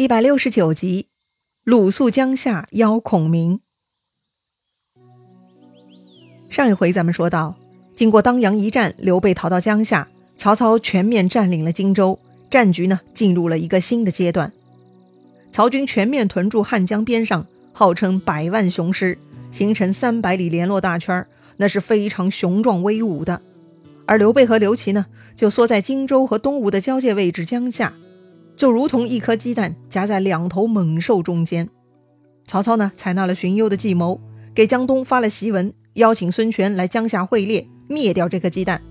[0.00, 1.08] 一百六十九集，
[1.62, 3.60] 鲁肃江夏邀孔明。
[6.48, 7.58] 上一回咱们说到，
[7.94, 10.08] 经过当阳一战，刘备逃到江夏，
[10.38, 12.18] 曹操全面占领了荆州，
[12.50, 14.50] 战局呢进入了一个新的阶段。
[15.52, 19.18] 曹军全面屯驻汉江边上，号称百万雄师，
[19.50, 21.26] 形成三百里联络大圈，
[21.58, 23.42] 那是非常雄壮威武的。
[24.06, 25.04] 而刘备和刘琦呢，
[25.36, 27.92] 就缩在荆州和东吴的交界位置江夏。
[28.60, 31.66] 就如同一颗鸡蛋夹在两头猛兽中间，
[32.46, 34.20] 曹操呢采纳了荀攸的计谋，
[34.54, 38.82] 给江东发了檄文，邀请孙权来江夏会猎，灭掉这颗鸡蛋。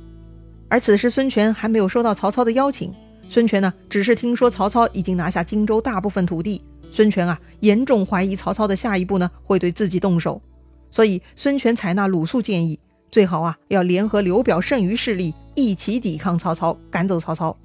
[0.70, 2.92] 而此时孙权还没有收到曹操的邀请，
[3.28, 10.42] 孙权呢只是听说曹操已经拿下荆州大部分土地，孙权啊严重怀疑曹操的下一步呢会对自己动手，
[10.90, 12.80] 所以孙权采纳鲁肃建议，
[13.12, 17.56] 最好啊要联合刘表剩余势力一起抵抗曹操，赶走曹操。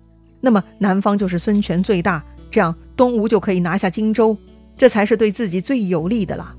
[0.45, 4.37] 那么南方就是孙权最大，这样东吴就可以拿下荆州，
[4.77, 6.55] 这才是对自己最有利的了。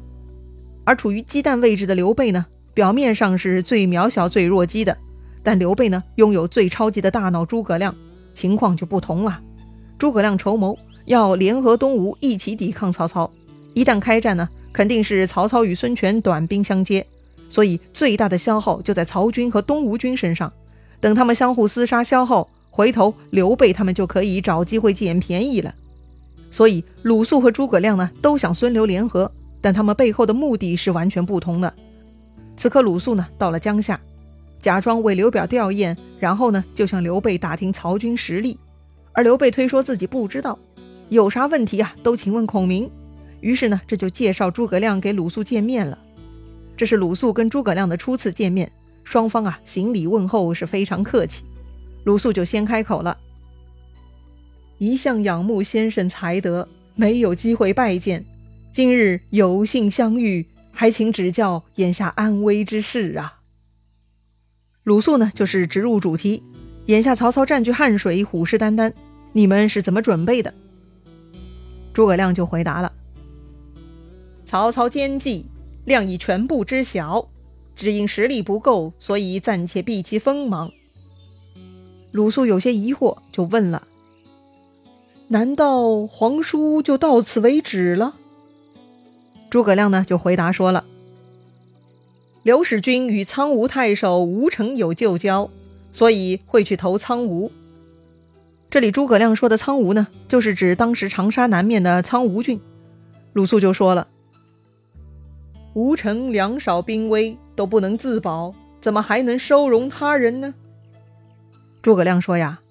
[0.84, 4.98] 而处于鸡蛋位置的刘备呢，表面上是最渺小、最弱鸡的，
[5.44, 7.96] 但刘备呢拥有最超级的大脑诸葛亮，
[8.34, 9.40] 情况就不同了。
[10.00, 13.30] 诸葛亮筹谋要联合东吴一起抵抗曹操，
[13.76, 17.06] 一旦开战呢，肯定是曹操与孙权短兵相接，
[17.50, 20.52] 所以最大的消耗就在曹军和东吴军身上。
[21.00, 22.50] 等他们相互厮杀消耗。
[22.76, 25.74] 回头刘备他们就可以找机会捡便宜了，
[26.52, 31.74] 所以鲁肃和诸葛亮呢都想孙刘联合，但他们背后的目的是完全不同的。
[32.58, 33.98] 此刻鲁肃呢到了江夏，
[34.60, 38.60] 假装为刘表吊唁，然后呢就向刘备打听曹军实力，
[39.14, 40.60] 而刘备推说自己不知道，
[41.08, 42.92] 有啥问题啊都请问孔明。
[43.40, 45.98] 于是呢这就介绍诸葛亮给鲁肃见面了。
[46.76, 48.70] 这是鲁肃跟诸葛亮的初次见面，
[49.06, 51.46] 双方啊行礼问候是非常客气。
[52.06, 53.18] 鲁肃就先开口了
[54.78, 58.24] ：“一向仰慕先生才德，没有机会拜见，
[58.72, 63.42] 今日有幸相遇，还请指教眼下安危之事啊。”
[64.86, 66.44] 鲁肃呢，就是直入主题
[66.86, 68.94] ：“眼下曹操占据汉水，虎视眈眈，
[69.34, 70.54] 你们是怎么准备的？”
[71.92, 72.94] 诸葛亮就回答了
[74.46, 75.48] ：“曹操奸计，
[75.86, 77.28] 亮已全部知晓，
[77.76, 80.72] 只因实力不够，所以暂且避其锋芒。”
[82.16, 83.86] 鲁肃有些疑惑，就问了
[85.28, 88.16] ：“难道皇叔就到此为止了？”
[89.52, 90.86] 诸葛亮呢就回答说了
[92.42, 95.50] ：“刘使君与苍梧太守吴成有旧交，
[95.92, 97.52] 所以会去投苍梧。”
[98.72, 102.62] 这里诸葛亮说的苍梧呢，就是指当时长沙南面的苍梧郡。
[103.34, 104.08] 鲁肃就说了
[105.76, 110.54] ：“吴成粮少兵微，都不能自保，怎么还能收容他人呢？”
[111.86, 112.62] 诸葛亮说：“呀，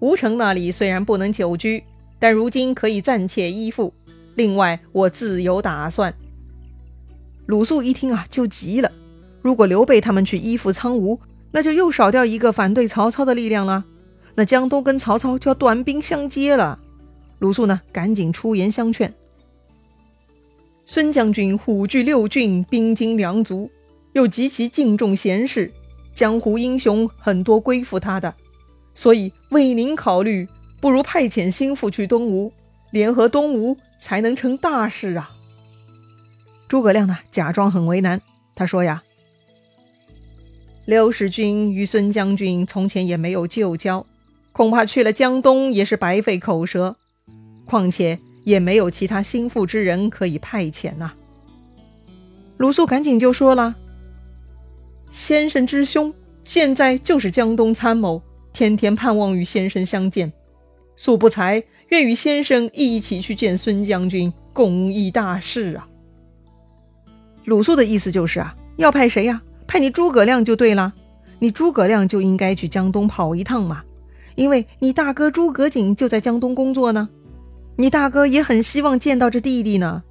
[0.00, 1.82] 吴城那里虽然不能久居，
[2.18, 3.94] 但如今可以暂且依附。
[4.34, 6.14] 另外，我自有打算。”
[7.48, 8.92] 鲁肃一听啊，就急了。
[9.40, 11.18] 如果刘备他们去依附苍梧，
[11.52, 13.86] 那就又少掉一个反对曹操的力量了。
[14.34, 16.78] 那江东跟曹操就要短兵相接了。
[17.38, 19.10] 鲁肃呢，赶紧出言相劝
[20.84, 23.70] ：“孙将军虎踞六郡，兵精粮足，
[24.12, 25.72] 又极其敬重贤士。”
[26.14, 28.34] 江湖英雄很多归附他的，
[28.94, 30.48] 所以为您考虑，
[30.80, 32.52] 不如派遣心腹去东吴，
[32.90, 35.30] 联合东吴才能成大事啊。
[36.68, 38.20] 诸葛亮呢，假装很为难，
[38.54, 39.02] 他说呀
[40.86, 44.06] ：“刘使君与孙将军从前也没有旧交，
[44.52, 46.96] 恐怕去了江东也是白费口舌，
[47.66, 51.12] 况且也没有其他心腹之人可以派遣呐。”
[52.58, 53.76] 鲁肃赶紧就说了。
[55.10, 58.22] 先生之兄现在就是江东参谋，
[58.52, 60.32] 天天盼望与先生相见。
[60.96, 65.88] 素不才愿与先生一起去见孙将军，公益大事啊。
[67.44, 69.42] 鲁肃的意思就是啊，要派谁呀？
[69.66, 70.94] 派你诸葛亮就对了。
[71.38, 73.82] 你诸葛亮就应该去江东跑一趟嘛，
[74.34, 77.08] 因为你大哥诸葛瑾就在江东工作呢。
[77.76, 80.04] 你大哥也很希望见到这弟弟呢。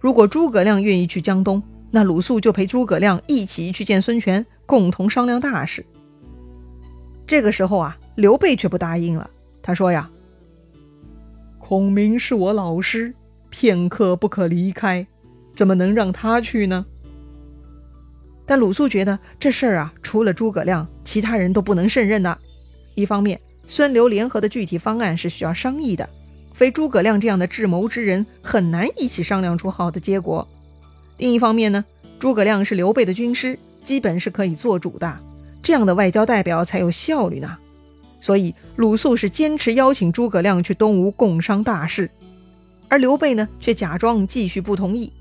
[0.00, 5.84] 如果诸葛亮愿意去江东，那鲁肃就陪诸葛亮一起去见孙权，共同商量大事。
[7.26, 9.30] 这个时候啊，刘备却不答应了。
[9.62, 10.10] 他说呀
[11.58, 13.14] ：“孔明是我老师，
[13.50, 15.06] 片刻不可离开，
[15.54, 16.84] 怎么能让他去呢？”
[18.46, 22.38] 但鲁肃觉得这事儿啊，除了诸葛亮，其他人都不能胜任的。
[22.94, 26.08] 一方面，孙刘联合的具体方案是需要商议的，
[26.54, 30.48] 非诸葛亮这样的智谋之人，很难一起商量出好的结果。
[31.18, 31.84] 另一方面呢，
[32.18, 35.18] 诸葛亮是刘备的军师，基本是可以做主的，
[35.62, 37.58] 这样的外交代表才有效率呢。
[38.20, 42.10] 所以鲁肃是坚持邀请诸葛亮去东吴共商大事，
[42.88, 45.12] 而刘备呢却假装继续不同意。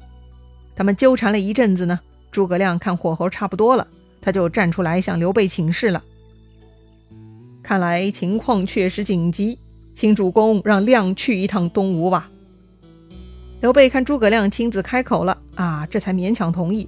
[0.76, 2.00] 他们纠缠了一阵子呢，
[2.32, 3.88] 诸葛亮看火候差不多了，
[4.22, 6.04] 他就站出来向刘备请示了。
[7.64, 9.60] 看来情况确实紧急，
[9.96, 12.30] 请主公让亮去一趟东吴吧。
[13.60, 16.88] 刘备看诸葛亮亲自开口了啊，这才勉强同意。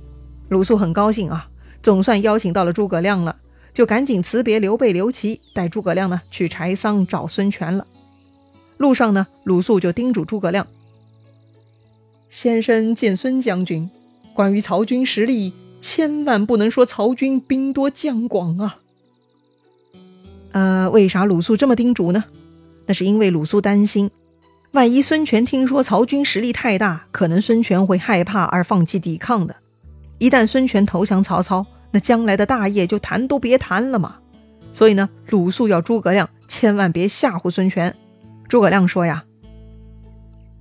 [0.49, 1.49] 鲁肃很高兴啊，
[1.81, 3.35] 总算邀请到了诸葛亮了，
[3.73, 7.87] 就赶紧辞别刘备、刘琦，带诸葛亮呢去柴桑找孙权了。
[8.77, 10.67] 路上呢，鲁肃就叮嘱诸葛亮
[12.29, 13.89] ：“先生见孙将军，
[14.33, 18.79] 关于曹军实力，千万不能说曹军兵多将广啊。”
[20.53, 22.25] 呃，为啥鲁肃这么叮嘱呢？
[22.85, 24.09] 那是因为鲁肃担心，
[24.71, 29.55] 万一孙权听说曹军实力太大，可能孙权会害怕而放弃抵抗的。
[30.19, 34.17] 一旦孙权投降曹操，那将来的大业就谈都别谈了嘛。
[34.71, 37.95] 所以呢，鲁肃要诸葛亮千万别吓唬孙权。
[38.47, 39.25] 诸葛亮说呀：“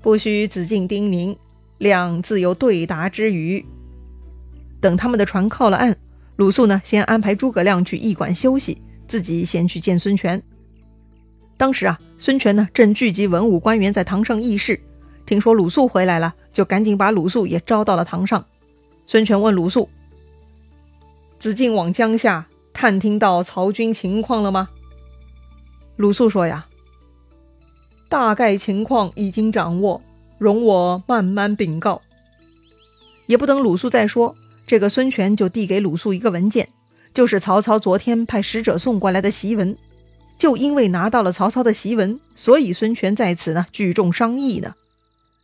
[0.01, 1.37] 不需子敬叮咛，
[1.77, 3.67] 亮自有对答之语。”
[4.81, 5.95] 等他们的船靠了岸，
[6.37, 8.81] 鲁肃呢，先安排诸葛亮去驿馆休息。
[9.07, 10.43] 自己先去见孙权。
[11.59, 14.81] 当时啊，孙权呢正聚集文武官员在堂上议事，
[15.27, 18.45] 听说鲁肃回来了，就赶紧把鲁肃也招到了堂上。
[19.09, 19.89] 孙权问鲁肃
[21.41, 24.69] ：“子敬往江夏探听到曹军情况了吗？”
[25.97, 26.69] 鲁肃说：“呀，
[28.09, 30.01] 大概情况已经掌握，
[30.39, 32.01] 容我慢慢禀告。”
[33.27, 36.69] 也不等鲁肃再说，这个孙权就递给鲁肃一个文件。
[37.13, 39.77] 就是曹操昨天派使者送过来的檄文，
[40.39, 44.75] 就因为拿到了曹操的檄文，所以孙权在此呢聚众商议呢。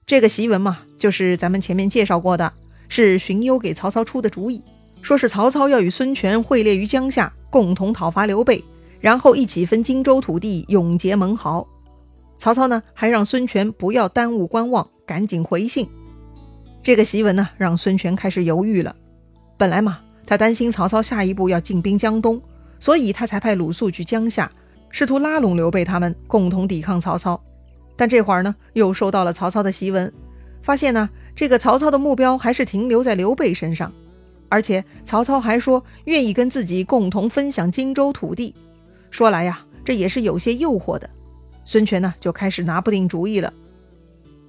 [0.06, 2.52] 这个檄文嘛，就是咱们前面介绍过的，
[2.88, 4.62] 是荀攸给曹操出的主意，
[5.02, 8.64] 说是曹操要与孙权会列于江夏，共同讨伐刘备，
[9.00, 11.67] 然后一起分荆州土地，永结盟好。
[12.38, 15.88] 曹操呢还让孙权不要耽误观望，赶紧回信。
[16.82, 18.94] 这个檄文呢，让孙权开始犹豫了。
[19.58, 19.99] 本来嘛。
[20.26, 22.40] 他担心曹操下一步要进兵江东，
[22.81, 24.50] 所以他才派鲁肃去江夏，
[24.94, 27.43] 试图拉拢刘备他们共同抵抗曹操。
[27.96, 30.12] 但这会儿呢，又收到了曹操的檄文，
[30.62, 33.93] 发现呢，这个曹操的目标还是停留在刘备身上，
[34.49, 38.55] 而且曹操还说愿意跟自己共同分享荆州土地。
[39.11, 41.11] 说来呀，这也是有些诱惑的。
[41.64, 43.52] 孙权呢，就开始拿不定主意了。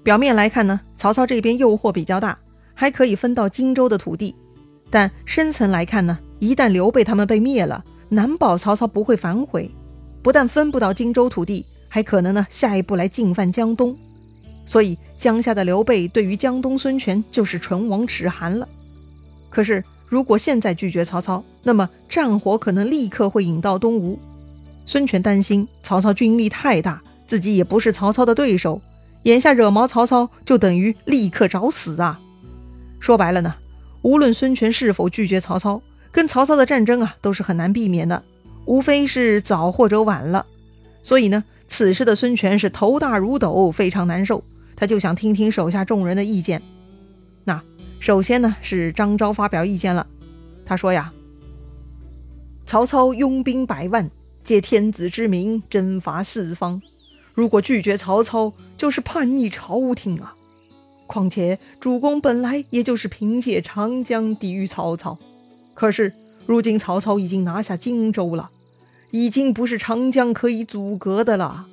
[0.04, 2.38] 表面来看呢，曹操这边诱惑比较大，
[2.76, 4.36] 还可以分到荆州的土地。
[4.92, 9.72] 但深层来看呢，一旦刘备他们被灭了，难保曹操不会反悔。
[10.26, 13.96] 不但分不到荆州土地，还可能呢下一步来进犯江东。
[14.66, 18.68] 所以江夏的刘备对于江东孙权就是唇亡齿寒了。
[19.52, 24.18] 可是如果现在拒绝曹操，那么战火可能立刻会引到东吴。
[24.88, 28.82] 孙权担心曹操军力太大，自己也不是曹操的对手，
[29.26, 32.20] 眼下惹毛曹操就等于立刻找死啊！
[33.00, 33.54] 说白了呢。
[34.02, 35.80] 无论孙权是否拒绝曹操，
[36.12, 38.24] 跟曹操的战争啊，都是很难避免的，
[38.66, 40.46] 无非是早或者晚了。
[41.04, 44.44] 所以呢，此时的孙权是头大如斗，非常难受。
[44.76, 46.62] 他就想听听手下众人的意见。
[47.46, 47.62] 那
[48.00, 50.06] 首先呢，是张昭发表意见了。
[50.66, 51.14] 他说呀
[52.66, 54.10] ：“曹操拥兵百万，
[54.44, 56.82] 借天子之名征伐四方，
[57.34, 60.36] 如果拒绝曹操，就是叛逆朝廷啊。”
[61.08, 65.20] 况且主公本来也就是凭借长江抵御曹操，
[65.76, 66.12] 可是
[66.48, 68.50] 如今曹操已经拿下荆州了，
[69.16, 71.68] 已经不是长江可以阻隔的了，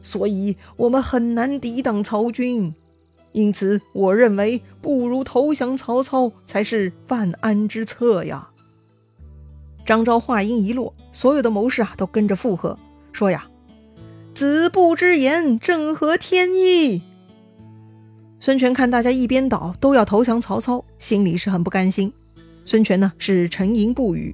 [0.00, 2.72] 所以我们很难抵挡曹军。
[3.32, 8.50] 因此，我认为不如投降曹操才是万安之策呀。
[9.84, 12.78] 张昭话音一落，所有的谋士啊都跟着附和，
[13.12, 13.48] 说呀
[14.32, 17.02] ：“子布之言正合天意。”
[18.38, 22.12] 孙权看大家一边倒，都要投降曹操，心里是很不甘心。
[22.64, 24.32] 孙权呢是沉吟不语，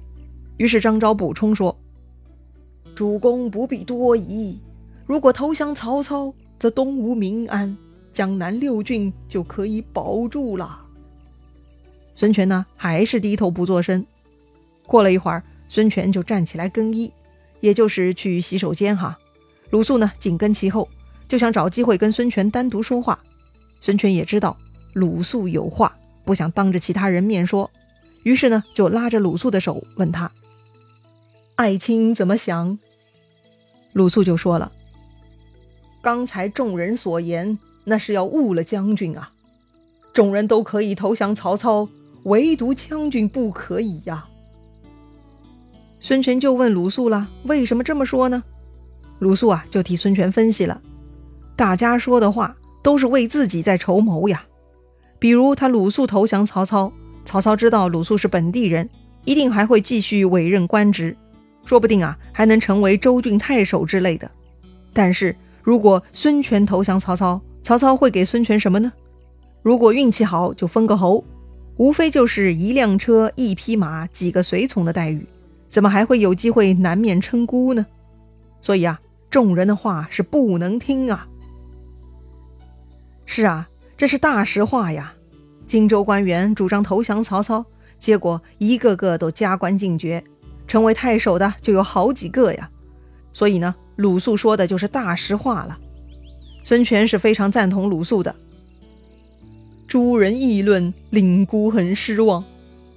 [0.57, 1.75] 于是张昭补充说
[3.01, 4.59] ：“主公不必多疑，
[5.07, 7.75] 如果投降曹操，则东吴民安，
[8.13, 10.79] 江南六郡就可以保住了。”
[12.13, 14.05] 孙权呢还是低头不作声。
[14.85, 17.11] 过了一会儿，孙权就站起来更衣，
[17.59, 19.17] 也就是去洗手间哈。
[19.71, 20.87] 鲁肃呢紧跟其后，
[21.27, 23.17] 就想找机会跟孙权单独说话。
[23.79, 24.55] 孙权也知道
[24.93, 25.91] 鲁肃有话，
[26.23, 27.67] 不想当着其他人面说，
[28.21, 30.31] 于是呢，就拉着鲁肃的手问他
[31.55, 32.77] ：“爱卿怎么想？”
[33.93, 34.71] 鲁肃就说了
[36.01, 39.31] ：“刚才众人所言，那是要误了将军啊！
[40.13, 41.87] 众人都可以投降曹操，
[42.23, 44.27] 唯独将军不可以呀。”
[45.99, 48.43] 孙权就问鲁肃了：“为什么这么说呢？”
[49.19, 50.81] 鲁肃啊就替孙权分析了，
[51.55, 54.43] 大家说的话都是为自己在筹谋呀。
[55.19, 56.91] 比如他鲁肃投降曹操，
[57.23, 58.89] 曹操知道鲁肃是本地人，
[59.25, 61.15] 一定还会继续委任官职，
[61.65, 64.29] 说不定啊还能成为州郡太守之类的。
[64.93, 68.91] 但是如果孙权投降曹操，曹操会给孙权什么呢？
[69.61, 71.23] 如果运气好，就封个侯，
[71.77, 75.25] 无非就是一辆车、一匹马、几个随从的待遇，
[75.69, 77.85] 怎么还会有机会南面称孤呢？
[78.61, 78.99] 所以啊，
[79.29, 81.27] 众人的话是不能听啊。
[83.25, 85.13] 是啊，这是大实话呀。
[85.67, 87.63] 荆州官员主张投降曹操，
[87.97, 90.21] 结果一个个都加官进爵，
[90.67, 92.69] 成为太守的就有好几个呀。
[93.33, 95.77] 所以呢，鲁肃说的就是大实话了。
[96.63, 98.35] 孙权是非常赞同鲁肃的。
[99.87, 102.43] 诸人议论，令孤很失望。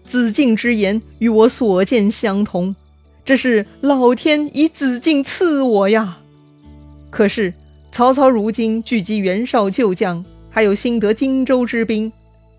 [0.07, 2.77] 子敬之言与我所见相同，
[3.25, 6.19] 这是老天以子敬赐我呀。
[7.11, 7.55] 可是
[7.91, 12.13] 曹操如今聚集袁绍旧将，还有新得荆州之兵，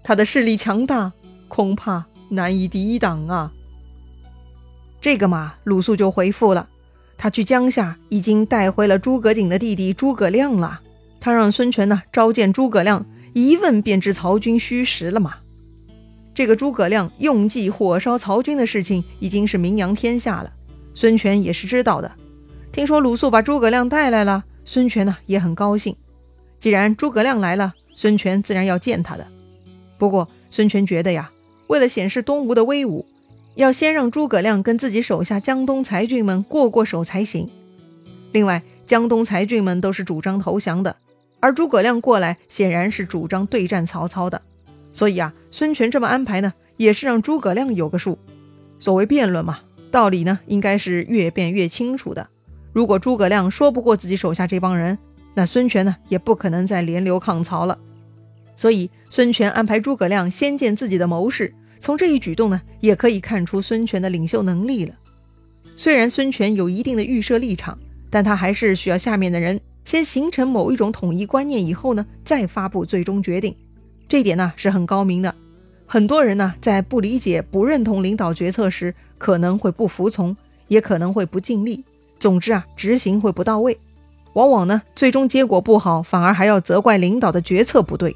[0.04, 1.14] 他的势力强大，
[1.48, 3.52] 恐怕难以抵挡啊。
[5.06, 6.68] 这个嘛，鲁肃就回复了，
[7.16, 10.82] 他去江夏已经带回了诸葛瑾的弟弟诸葛亮了。
[11.20, 13.06] 他让孙权呢召见诸葛亮。
[13.34, 15.36] 一问便知曹军虚实了嘛？
[16.34, 20.52] 这个诸葛亮用计火烧曹军的事情已经是名扬天下了，
[20.96, 22.12] 孙权也是知道的。
[22.72, 25.96] 听说鲁肃把诸葛亮带来了，孙权呢也很高兴。
[26.60, 29.28] 既然诸葛亮来了，孙权自然要见他的。
[30.00, 31.30] 不过孙权觉得呀，
[31.68, 33.06] 为了显示东吴的威武，
[33.56, 37.50] 要先让诸葛亮跟自己手下江东才俊们过过手才行。
[38.32, 40.98] 另外，江东才俊们都是主张投降的。
[41.40, 44.42] 而诸葛亮过来，显然是主张对战曹操的，
[44.92, 48.18] 所以啊，孙权这么安排呢，也是让诸葛亮有个数。
[48.80, 49.60] 所谓辩论嘛，
[49.92, 52.28] 道理呢，应该是越辩越清楚的。
[52.74, 54.98] 如果诸葛亮说不过自己手下这帮人，
[55.34, 57.78] 那孙权呢，也不可能再联流抗曹了。
[58.56, 64.94] 所以，孙权安排诸葛亮先见自己的谋士，从这一举动呢，也可以看出孙权的领袖能力了。
[65.76, 67.78] 虽然孙权有一定的预设立场，
[68.10, 69.60] 但他还是需要下面的人。
[69.84, 73.56] 先形成某一种统一观念以后呢，再发布最终决定，
[74.10, 75.36] 这一点呢是很高明的。
[75.86, 80.36] 很多人呢在不理解、不认同领导决策时，可能会不服从，
[80.68, 81.84] 也可能会不尽力。
[82.20, 83.78] 总之啊，执行会不到位，
[84.34, 88.16] 往往呢最终结果不好，反而还要责怪领导的决策不对。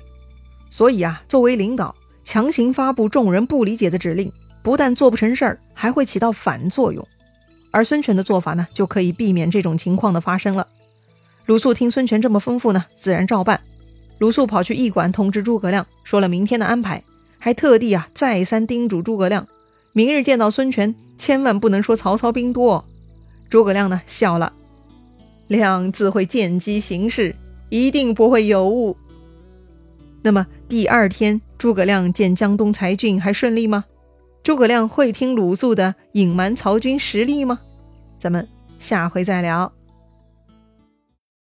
[0.72, 7.08] 所以啊，作为领导，强行发布众人不理解的指令，不但做不成事儿，还会起到反作用。
[7.72, 10.68] 而孙权的做法呢，就可以避免这种情况的发生了。
[11.46, 13.62] 鲁肃听孙权这么吩咐呢，自然照办。
[14.20, 17.04] 鲁肃跑去驿馆通知诸葛亮，说了明天的安排，
[17.38, 19.48] 还特地啊再三叮嘱诸葛亮，
[19.94, 22.86] 明日见到孙权，千万不能说曹操兵多。
[23.50, 24.54] 诸葛亮呢笑了，
[25.48, 27.36] 亮自会见机行事，
[27.70, 28.98] 一定不会有误。
[30.22, 33.86] 那么第二天，诸葛亮见江东才俊还顺利吗？
[34.44, 37.60] 诸葛亮会听鲁肃的隐瞒曹军实力吗？
[38.18, 38.48] 咱们
[38.80, 39.72] 下回再聊。